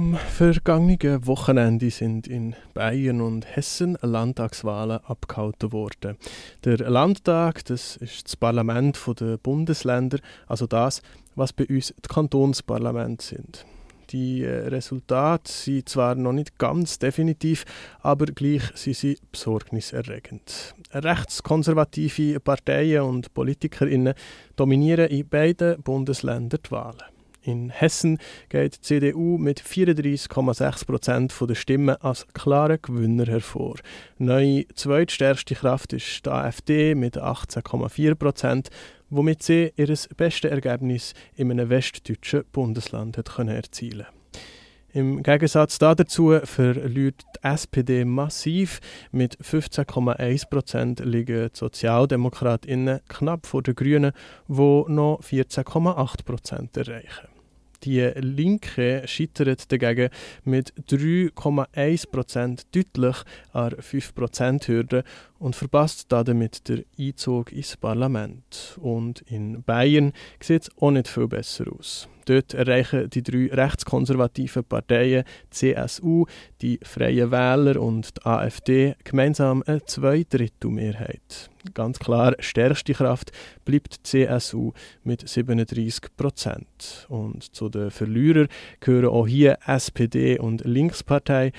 [0.00, 6.16] Am vergangenen Wochenende sind in Bayern und Hessen Landtagswahlen abgehalten worden.
[6.64, 11.02] Der Landtag, das ist das Parlament der Bundesländer, also das,
[11.34, 13.66] was bei uns die Kantonsparlamente sind.
[14.08, 17.66] Die äh, Resultate sind zwar noch nicht ganz definitiv,
[18.00, 20.76] aber gleich sind sie besorgniserregend.
[20.94, 24.14] Rechtskonservative Parteien und PolitikerInnen
[24.56, 27.19] dominieren in beiden Bundesländern die Wahlen.
[27.42, 28.18] In Hessen
[28.50, 33.76] geht die CDU mit 34,6 Prozent der Stimmen als klarer Gewinner hervor.
[34.18, 38.68] Neue zweitstärkste Kraft ist die AfD mit 18,4 Prozent,
[39.08, 44.06] womit sie ihr bestes Ergebnis in einem westdeutschen Bundesland erzielen
[44.92, 48.80] im Gegensatz dazu verliert die SPD massiv.
[49.12, 54.12] Mit 15,1 Prozent liegen die SozialdemokratInnen knapp vor den Grünen,
[54.48, 57.39] die noch 14,8 Prozent erreichen.
[57.84, 60.10] Die Linke scheitert dagegen
[60.44, 63.16] mit 3,1% deutlich
[63.52, 65.02] an 5%-Hürde
[65.38, 68.78] und verpasst damit den Einzug ins Parlament.
[68.80, 72.06] Und in Bayern sieht es auch nicht viel besser aus.
[72.26, 76.26] Dort erreichen die drei rechtskonservativen Parteien CSU,
[76.60, 81.49] die Freien Wähler und die AfD gemeinsam eine Zweidrittelmehrheit.
[81.74, 83.32] Ganz klar, stärkste Kraft
[83.64, 84.72] bleibt die CSU
[85.04, 87.06] mit 37 Prozent.
[87.08, 88.48] Und zu den Verlierern
[88.80, 91.52] gehören auch hier SPD und Linkspartei.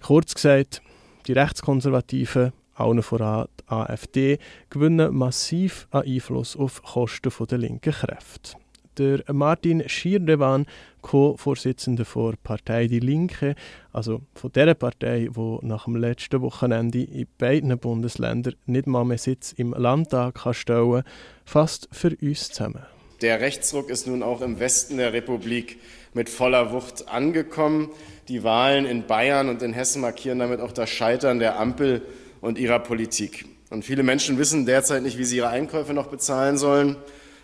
[0.00, 0.82] Kurz gesagt,
[1.26, 4.38] die Rechtskonservativen allen voran die AfD,
[4.70, 8.56] gewinnen massiv an Einfluss auf Kosten der linken Kräfte.
[8.96, 10.66] Der Martin Schierdewan,
[11.02, 13.54] Co-Vorsitzender der Partei Die Linke,
[13.92, 19.18] also von der Partei, die nach dem letzten Wochenende in beiden Bundesländern nicht mal mehr
[19.18, 21.02] Sitz im Landtag kann stellen
[21.44, 22.82] fasst für uns zusammen.
[23.20, 25.78] Der Rechtsruck ist nun auch im Westen der Republik
[26.14, 27.90] mit voller Wucht angekommen.
[28.28, 32.02] Die Wahlen in Bayern und in Hessen markieren damit auch das Scheitern der Ampel
[32.40, 33.46] und ihrer Politik.
[33.70, 36.96] Und viele Menschen wissen derzeit nicht, wie sie ihre Einkäufe noch bezahlen sollen.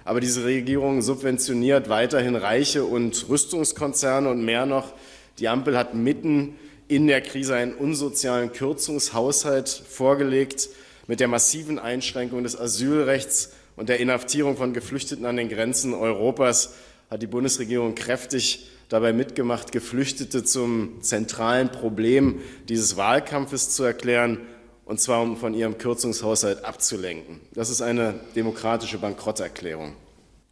[0.04, 4.92] Aber diese Regierung subventioniert weiterhin Reiche und Rüstungskonzerne und mehr noch.
[5.38, 6.56] Die Ampel hat mitten
[6.88, 10.68] in der Krise einen unsozialen Kürzungshaushalt vorgelegt
[11.06, 16.74] mit der massiven Einschränkung des Asylrechts und der Inhaftierung von Geflüchteten an den Grenzen Europas
[17.10, 24.40] hat die Bundesregierung kräftig dabei mitgemacht, Geflüchtete zum zentralen Problem dieses Wahlkampfes zu erklären
[24.84, 27.40] und zwar um von ihrem Kürzungshaushalt abzulenken.
[27.54, 29.94] Das ist eine demokratische Bankrotterklärung.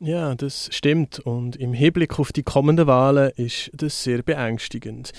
[0.01, 1.21] Ja, das stimmt.
[1.21, 5.13] Und im Hinblick auf die kommenden Wahlen ist das sehr beängstigend.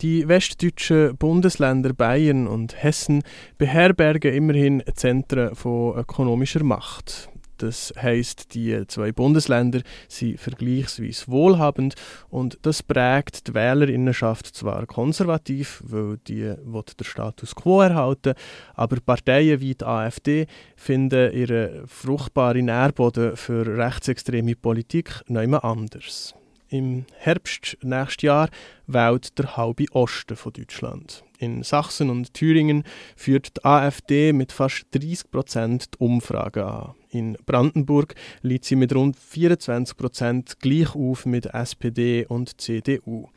[0.00, 3.22] Die westdeutschen Bundesländer Bayern und Hessen
[3.58, 7.28] beherbergen immerhin Zentren von ökonomischer Macht.
[7.62, 11.94] Das heißt, die zwei Bundesländer sind vergleichsweise wohlhabend
[12.28, 18.34] und das prägt die Wählerinnenschaft zwar konservativ, weil die den Status quo erhalten,
[18.74, 26.34] aber Parteien wie die AfD finden ihren fruchtbaren Nährboden für rechtsextreme Politik nicht mehr anders.
[26.68, 28.48] Im Herbst nächstes Jahr
[28.88, 31.22] wählt der halbe Osten von Deutschland.
[31.38, 32.82] In Sachsen und Thüringen
[33.14, 36.94] führt die AfD mit fast 30 Prozent die Umfrage an.
[37.12, 43.28] In Brandenburg liegt sie mit rund 24 Prozent gleich auf mit SPD und CDU.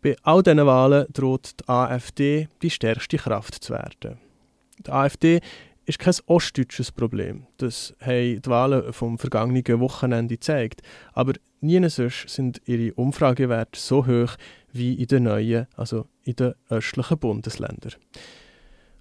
[0.00, 4.16] Bei all diesen Wahlen droht die AfD die stärkste Kraft zu werden.
[4.86, 5.40] Die AfD
[5.84, 7.46] ist kein ostdeutsches Problem.
[7.58, 10.80] Das haben die Wahlen vom vergangenen Wochenende gezeigt.
[11.12, 14.36] Aber nie sonst sind ihre Umfragewerte so hoch
[14.72, 17.92] wie in den neuen, also in den östlichen Bundesländern.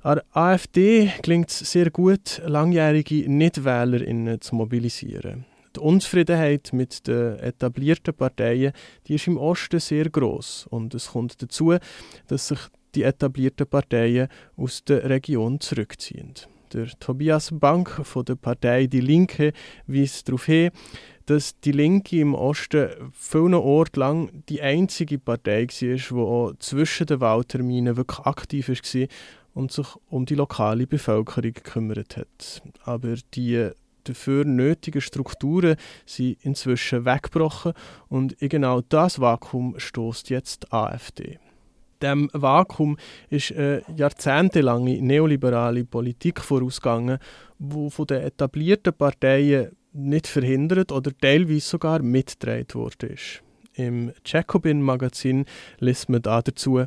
[0.02, 5.44] An der AfD gelingt es sehr gut, langjährige NichtwählerInnen zu mobilisieren.
[5.76, 8.72] Die Unzufriedenheit mit den etablierten Parteien
[9.06, 11.76] die ist im Osten sehr groß und es kommt dazu,
[12.28, 12.60] dass sich
[12.96, 16.34] die etablierten Parteien aus der Region zurückziehen.
[16.72, 19.52] Der Tobias Bank von der Partei Die Linke
[19.86, 20.72] weist darauf hin,
[21.26, 27.06] dass die Linke im Osten vielen Orten lang die einzige Partei war, die auch zwischen
[27.08, 29.08] den Wahlterminen wirklich aktiv war
[29.60, 32.62] und sich um die lokale Bevölkerung gekümmert hat.
[32.84, 33.70] Aber die
[34.06, 35.76] dafür nötigen Strukturen
[36.06, 37.74] sind inzwischen weggebrochen
[38.08, 41.40] und in genau das Vakuum stoßt jetzt die AfD
[42.02, 42.96] dem Vakuum
[43.30, 47.18] ist eine jahrzehntelange neoliberale Politik vorausgegangen,
[47.58, 53.16] die von den etablierten Parteien nicht verhindert oder teilweise sogar mitgedreht wurde.
[53.74, 55.44] Im Jacobin-Magazin
[55.80, 56.86] liest man da dazu,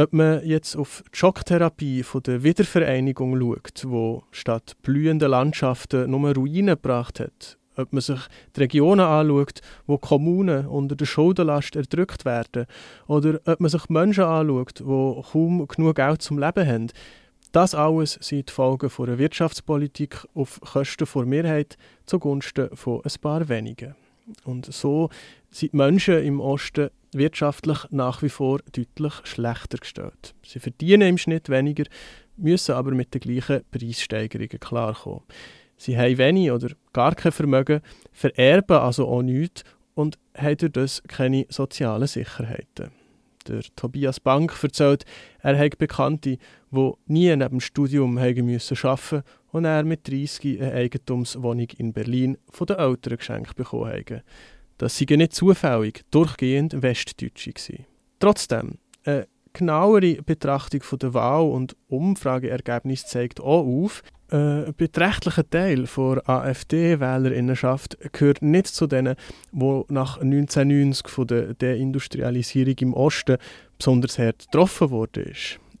[0.00, 6.34] ob man jetzt auf die Schocktherapie von der Wiedervereinigung schaut, wo statt blühenden Landschaften nur
[6.34, 8.20] Ruinen gebracht hat, ob man sich
[8.56, 12.64] die Regionen anschaut, wo Kommunen unter der Schuldenlast erdrückt werden,
[13.08, 16.86] oder ob man sich Menschen anschaut, die kaum genug Geld zum Leben haben.
[17.52, 21.76] Das alles sind die Folgen einer Wirtschaftspolitik auf Kosten der Mehrheit
[22.06, 23.96] zugunsten von ein paar wenigen.
[24.44, 25.10] Und so
[25.50, 30.34] sind die Menschen im Osten wirtschaftlich nach wie vor deutlich schlechter gestellt.
[30.44, 31.84] Sie verdienen im Schnitt weniger,
[32.36, 35.22] müssen aber mit den gleichen Preissteigerungen klarkommen.
[35.76, 37.80] Sie haben wenig oder gar kein Vermögen,
[38.12, 39.64] vererben also auch nichts
[39.94, 42.92] und haben durch das keine sozialen Sicherheiten.
[43.48, 45.04] Der Tobias Bank erzählt,
[45.40, 46.36] er habe Bekannte,
[46.70, 49.22] die nie neben dem Studium arbeiten müssen
[49.52, 54.22] und er mit 30 eine Eigentumswohnung in Berlin von den Eltern geschenkt bekommen haben.
[54.80, 57.84] Das sei nicht zufällig durchgehend Westdeutsche gewesen.
[58.18, 66.28] Trotzdem, eine genauere Betrachtung der Wahl- und Umfrageergebnisse zeigt auch auf, ein beträchtlicher Teil der
[66.30, 69.16] AfD-Wählerinnenschaft gehört nicht zu denen,
[69.52, 73.36] die nach 1990 von der Deindustrialisierung im Osten
[73.76, 75.34] besonders hart getroffen worden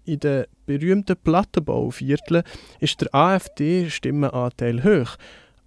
[0.04, 2.42] In den berühmten Plattenbauvierteln
[2.80, 5.16] ist der AfD-Stimmenanteil hoch,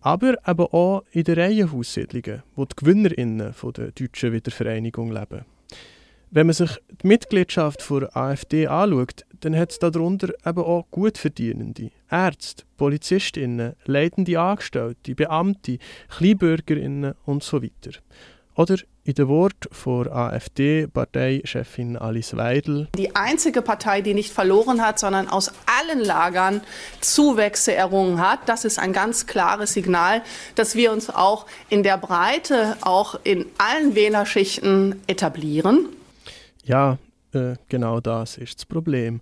[0.04, 5.46] aber eben auch in den Reihenhaussiedlungen, wo die GewinnerInnen von der deutschen Wiedervereinigung leben.
[6.30, 6.72] Wenn man sich
[7.02, 14.40] die Mitgliedschaft der AfD anschaut, dann hat es darunter eben auch Gutverdienende, Ärzte, PolizistInnen, leitende
[14.40, 15.78] Angestellte, Beamte,
[16.10, 17.92] KleinbürgerInnen und so weiter.
[18.56, 22.88] Oder in den Worten von AfD-Parteichefin Alice Weidel.
[22.96, 26.62] Die einzige Partei, die nicht verloren hat, sondern aus allen Lagern
[27.02, 28.48] Zuwächse errungen hat.
[28.48, 30.22] Das ist ein ganz klares Signal,
[30.56, 35.88] dass wir uns auch in der Breite, auch in allen Wählerschichten etablieren.
[36.64, 36.98] Ja,
[37.34, 39.20] äh, genau das ist das Problem.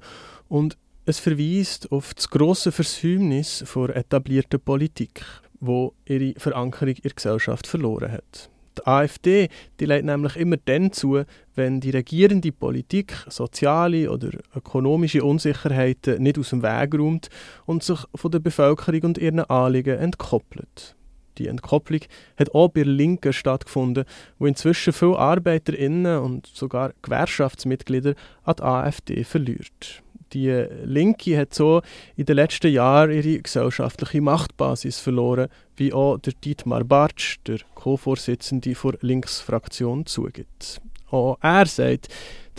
[0.48, 5.26] Und es verweist auf das große Versäumnis der etablierten Politik,
[5.60, 8.50] wo ihre Verankerung in der Gesellschaft verloren hat.
[8.78, 11.24] Die AfD die leitet nämlich immer dann zu,
[11.56, 17.30] wenn die regierende Politik soziale oder ökonomische Unsicherheiten nicht aus dem Weg räumt
[17.66, 20.96] und sich von der Bevölkerung und ihren Anliegen entkoppelt.
[21.38, 22.02] Die Entkopplung
[22.38, 24.06] hat auch bei Linken stattgefunden,
[24.38, 28.14] wo inzwischen viele ArbeiterInnen und sogar Gewerkschaftsmitglieder
[28.44, 30.04] an die AfD verliert.
[30.34, 31.82] Die Linke hat so
[32.16, 35.50] in den letzten Jahren ihre gesellschaftliche Machtbasis verloren,
[35.82, 40.80] wie auch der Dietmar Bartsch, der Co-Vorsitzende der Linksfraktion, zugibt.
[41.10, 42.08] Auch er sagt,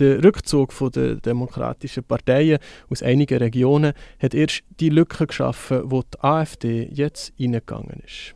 [0.00, 2.58] der Rückzug der demokratischen Parteien
[2.90, 8.34] aus einigen Regionen hat erst die Lücke geschaffen, wo die AfD jetzt hineingegangen ist.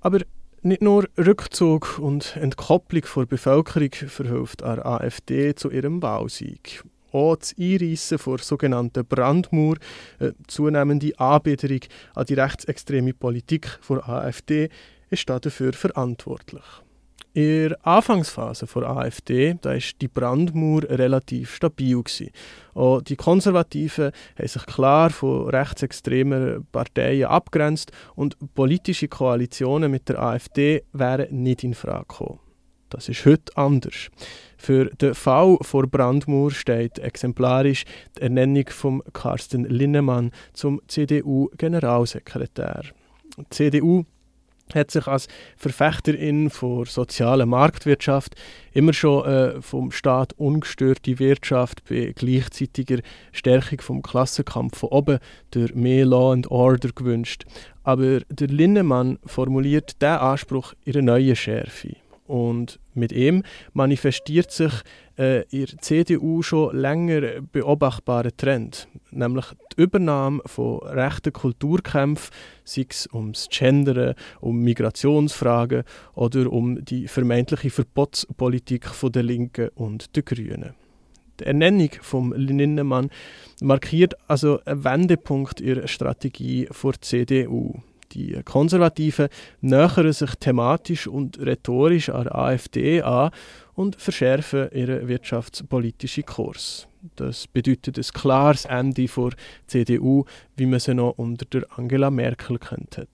[0.00, 0.20] Aber
[0.62, 6.82] nicht nur Rückzug und Entkopplung der Bevölkerung verhilft der AfD zu ihrem Wahlsieg.
[7.12, 9.76] Auch das Einreissen der sogenannten Brandmauer,
[10.18, 11.80] eine zunehmende Anbiederung
[12.14, 14.68] an die rechtsextreme Politik der AfD,
[15.10, 16.64] ist dafür verantwortlich.
[17.34, 22.02] In der Anfangsphase der AfD da ist die Brandmauer relativ stabil.
[22.02, 22.30] Gewesen.
[22.74, 30.20] Auch die Konservativen haben sich klar von rechtsextremen Parteien abgrenzt und politische Koalitionen mit der
[30.20, 32.40] AfD wären nicht in Frage gekommen.
[32.88, 34.08] Das ist heute anders.
[34.58, 37.84] Für den Fall vor Brandmauer steht exemplarisch
[38.18, 42.82] die Ernennung von Carsten Linnemann zum CDU-Generalsekretär.
[43.38, 44.04] Die CDU
[44.74, 48.34] hat sich als Verfechterin von sozialer Marktwirtschaft
[48.72, 52.98] immer schon äh, vom Staat ungestörte Wirtschaft bei gleichzeitiger
[53.32, 55.18] Stärkung vom Klassenkampf von oben
[55.52, 57.44] durch mehr Law and Order gewünscht.
[57.82, 61.96] Aber der Linnemann formuliert diesen Anspruch in einer neuen Schärfe.
[62.28, 63.42] Und mit ihm
[63.72, 64.72] manifestiert sich
[65.18, 72.30] äh, in der CDU schon länger beobachtbarer Trend, nämlich die Übernahme von rechten Kulturkämpfen,
[72.64, 80.22] sei es ums Gendern, um Migrationsfragen oder um die vermeintliche Verbotspolitik der Linken und der
[80.22, 80.74] Grünen.
[81.40, 83.08] Die Ernennung von Linnemann
[83.62, 87.80] markiert also einen Wendepunkt ihrer Strategie vor CDU.
[88.12, 89.28] Die Konservativen
[89.60, 93.30] nähern sich thematisch und rhetorisch an der AfD an
[93.74, 96.88] und verschärfen ihren wirtschaftspolitischen Kurs.
[97.16, 99.30] Das bedeutet ein klares Ende der
[99.66, 100.24] CDU,
[100.56, 103.06] wie man sie noch unter der Angela Merkel kennt.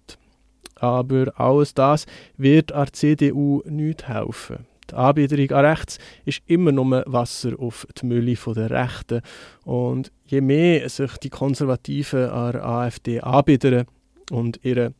[0.77, 4.67] Aber alles das wird der CDU nicht helfen.
[4.91, 9.23] Die Anbiederung an rechts ist immer nur Wasser auf die Mülle der Rechten.
[9.65, 13.87] Und je mehr sich die Konservativen an der AfD anbiedern,
[14.31, 14.95] und ihre,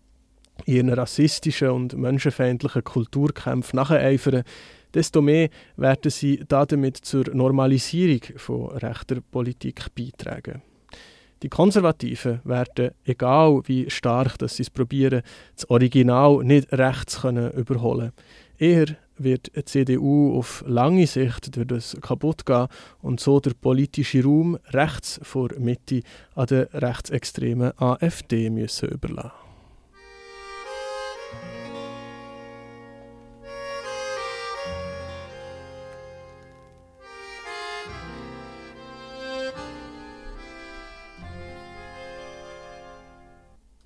[0.67, 4.45] ihren rassistischen und menschenfeindlichen Kulturkämpfen nacheifern,
[4.93, 10.63] desto mehr werden sie damit zur Normalisierung von rechter Politik beitragen.
[11.43, 15.23] Die Konservativen werden, egal wie stark dass sie es probieren,
[15.55, 18.13] das Original nicht rechts können überholen.
[18.59, 22.69] Eher wird die CDU auf lange Sicht durch das kaputt gehen
[23.01, 26.03] und so der politische Raum rechts vor Mitte
[26.35, 29.44] an der rechtsextremen AfD müssen überlassen.